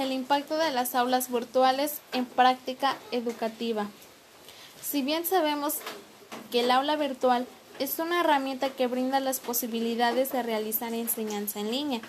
El 0.00 0.12
impacto 0.12 0.56
de 0.56 0.70
las 0.70 0.94
aulas 0.94 1.30
virtuales 1.30 1.98
en 2.14 2.24
práctica 2.24 2.96
educativa. 3.12 3.86
Si 4.82 5.02
bien 5.02 5.26
sabemos 5.26 5.74
que 6.50 6.60
el 6.60 6.70
aula 6.70 6.96
virtual 6.96 7.46
es 7.78 7.98
una 7.98 8.20
herramienta 8.20 8.70
que 8.70 8.86
brinda 8.86 9.20
las 9.20 9.40
posibilidades 9.40 10.32
de 10.32 10.42
realizar 10.42 10.94
enseñanza 10.94 11.60
en 11.60 11.70
línea 11.70 12.00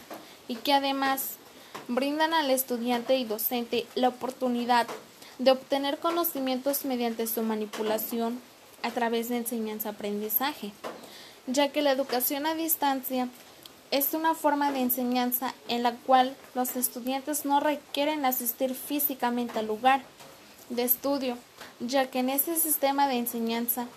y 0.47 0.55
que 0.55 0.71
además 0.71 1.31
brindan 1.89 2.33
al 2.33 2.49
estudiante 2.49 3.17
y 3.17 3.26
docente 3.26 3.85
la 3.96 4.08
oportunidad 4.08 4.87
de 5.37 5.51
obtener 5.51 5.97
conocimientos 5.97 6.85
mediante 6.85 7.28
su 7.28 7.44
manipulación 7.44 8.39
a 8.83 8.92
través 8.92 9.28
de 9.28 9.35
enseñanza-aprendizaje, 9.35 10.71
ya 11.46 11.73
que 11.73 11.81
la 11.81 11.92
educación 11.92 12.46
a 12.46 12.55
distancia 12.55 13.28
es 13.92 14.13
una 14.13 14.35
forma 14.35 14.71
de 14.71 14.79
enseñanza 14.79 15.53
en 15.67 15.83
la 15.83 15.94
cual 15.94 16.35
los 16.55 16.76
estudiantes 16.77 17.45
no 17.45 17.59
requieren 17.59 18.25
asistir 18.25 18.73
físicamente 18.73 19.59
al 19.59 19.67
lugar 19.67 20.02
de 20.70 20.83
estudio, 20.83 21.38
ya 21.81 22.09
que 22.09 22.19
en 22.19 22.30
este 22.30 22.55
sistema 22.55 23.09
de 23.09 23.17
enseñanza 23.17 23.88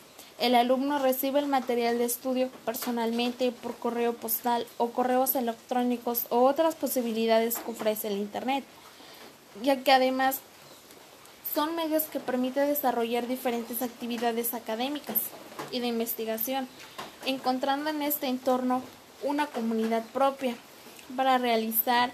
el 0.40 0.56
alumno 0.56 0.98
recibe 0.98 1.38
el 1.38 1.46
material 1.46 1.98
de 1.98 2.06
estudio 2.06 2.50
personalmente 2.64 3.52
por 3.52 3.76
correo 3.76 4.14
postal 4.14 4.66
o 4.78 4.90
correos 4.90 5.36
electrónicos 5.36 6.26
o 6.28 6.40
otras 6.40 6.74
posibilidades 6.74 7.58
que 7.58 7.70
ofrece 7.70 8.08
el 8.08 8.18
Internet, 8.18 8.64
ya 9.62 9.84
que 9.84 9.92
además 9.92 10.40
son 11.54 11.76
medios 11.76 12.02
que 12.04 12.18
permiten 12.18 12.66
desarrollar 12.66 13.28
diferentes 13.28 13.80
actividades 13.80 14.54
académicas 14.54 15.18
y 15.70 15.78
de 15.78 15.86
investigación, 15.86 16.66
encontrando 17.26 17.90
en 17.90 18.02
este 18.02 18.26
entorno 18.26 18.82
una 19.24 19.46
comunidad 19.46 20.04
propia 20.12 20.54
para 21.16 21.38
realizar, 21.38 22.12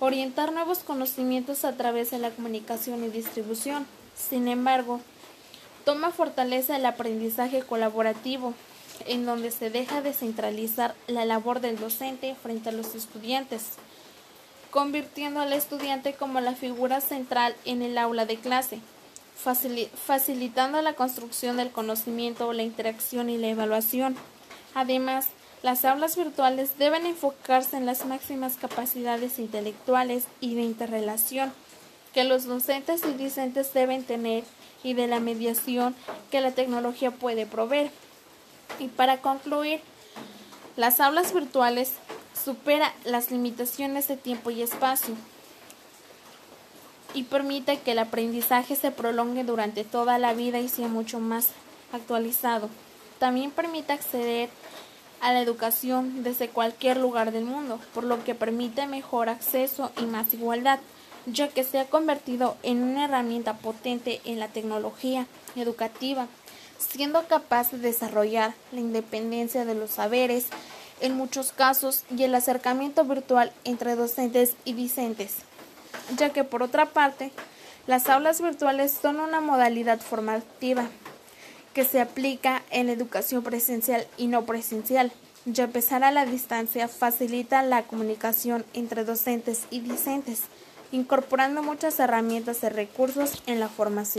orientar 0.00 0.52
nuevos 0.52 0.78
conocimientos 0.78 1.64
a 1.64 1.76
través 1.76 2.10
de 2.10 2.18
la 2.18 2.30
comunicación 2.30 3.04
y 3.04 3.08
distribución. 3.08 3.86
Sin 4.16 4.48
embargo, 4.48 5.00
toma 5.84 6.10
fortaleza 6.10 6.76
el 6.76 6.86
aprendizaje 6.86 7.62
colaborativo, 7.62 8.54
en 9.06 9.26
donde 9.26 9.50
se 9.50 9.70
deja 9.70 10.00
de 10.00 10.12
centralizar 10.12 10.94
la 11.06 11.24
labor 11.24 11.60
del 11.60 11.78
docente 11.78 12.34
frente 12.40 12.68
a 12.68 12.72
los 12.72 12.94
estudiantes, 12.94 13.62
convirtiendo 14.70 15.40
al 15.40 15.52
estudiante 15.52 16.14
como 16.14 16.40
la 16.40 16.54
figura 16.54 17.00
central 17.00 17.54
en 17.64 17.82
el 17.82 17.98
aula 17.98 18.26
de 18.26 18.36
clase, 18.36 18.80
facilitando 20.06 20.80
la 20.82 20.94
construcción 20.94 21.56
del 21.56 21.70
conocimiento, 21.70 22.52
la 22.52 22.62
interacción 22.62 23.28
y 23.28 23.38
la 23.38 23.48
evaluación. 23.48 24.16
Además, 24.74 25.26
las 25.62 25.84
aulas 25.84 26.16
virtuales 26.16 26.76
deben 26.78 27.06
enfocarse 27.06 27.76
en 27.76 27.86
las 27.86 28.04
máximas 28.04 28.56
capacidades 28.56 29.38
intelectuales 29.38 30.24
y 30.40 30.54
de 30.54 30.62
interrelación 30.62 31.52
que 32.12 32.24
los 32.24 32.44
docentes 32.44 33.02
y 33.04 33.12
discentes 33.12 33.72
deben 33.72 34.04
tener 34.04 34.44
y 34.82 34.94
de 34.94 35.06
la 35.06 35.20
mediación 35.20 35.94
que 36.30 36.40
la 36.40 36.50
tecnología 36.50 37.10
puede 37.10 37.46
proveer. 37.46 37.90
Y 38.78 38.88
para 38.88 39.20
concluir, 39.20 39.80
las 40.76 41.00
aulas 41.00 41.32
virtuales 41.32 41.92
supera 42.44 42.92
las 43.04 43.30
limitaciones 43.30 44.08
de 44.08 44.16
tiempo 44.16 44.50
y 44.50 44.62
espacio 44.62 45.14
y 47.14 47.24
permite 47.24 47.78
que 47.80 47.92
el 47.92 47.98
aprendizaje 47.98 48.74
se 48.74 48.90
prolongue 48.90 49.44
durante 49.44 49.84
toda 49.84 50.18
la 50.18 50.32
vida 50.32 50.58
y 50.58 50.68
sea 50.68 50.88
mucho 50.88 51.20
más 51.20 51.48
actualizado. 51.92 52.68
También 53.18 53.50
permite 53.50 53.92
acceder 53.92 54.48
a 55.22 55.32
la 55.32 55.40
educación 55.40 56.24
desde 56.24 56.48
cualquier 56.48 56.96
lugar 56.96 57.30
del 57.30 57.44
mundo, 57.44 57.78
por 57.94 58.02
lo 58.02 58.22
que 58.24 58.34
permite 58.34 58.88
mejor 58.88 59.28
acceso 59.28 59.92
y 59.96 60.02
más 60.02 60.34
igualdad, 60.34 60.80
ya 61.26 61.46
que 61.46 61.62
se 61.62 61.78
ha 61.78 61.86
convertido 61.86 62.56
en 62.64 62.82
una 62.82 63.04
herramienta 63.04 63.54
potente 63.54 64.20
en 64.24 64.40
la 64.40 64.48
tecnología 64.48 65.26
educativa, 65.54 66.26
siendo 66.78 67.24
capaz 67.28 67.70
de 67.70 67.78
desarrollar 67.78 68.54
la 68.72 68.80
independencia 68.80 69.64
de 69.64 69.76
los 69.76 69.92
saberes 69.92 70.46
en 71.00 71.16
muchos 71.16 71.52
casos 71.52 72.02
y 72.10 72.24
el 72.24 72.34
acercamiento 72.34 73.04
virtual 73.04 73.52
entre 73.62 73.94
docentes 73.94 74.56
y 74.64 74.72
discentes, 74.72 75.36
ya 76.16 76.30
que 76.30 76.42
por 76.42 76.64
otra 76.64 76.86
parte, 76.86 77.30
las 77.86 78.08
aulas 78.08 78.40
virtuales 78.40 78.92
son 79.00 79.20
una 79.20 79.40
modalidad 79.40 80.00
formativa 80.00 80.88
que 81.72 81.84
se 81.84 82.00
aplica 82.00 82.62
en 82.70 82.86
la 82.86 82.92
educación 82.92 83.42
presencial 83.42 84.06
y 84.16 84.26
no 84.26 84.44
presencial. 84.44 85.12
Ya 85.44 85.64
empezar 85.64 86.04
a 86.04 86.12
la 86.12 86.24
distancia 86.24 86.86
facilita 86.88 87.62
la 87.62 87.82
comunicación 87.82 88.64
entre 88.74 89.04
docentes 89.04 89.62
y 89.70 89.80
discentes, 89.80 90.42
incorporando 90.92 91.62
muchas 91.62 91.98
herramientas 91.98 92.62
y 92.62 92.68
recursos 92.68 93.42
en 93.46 93.58
la 93.58 93.68
formación. 93.68 94.02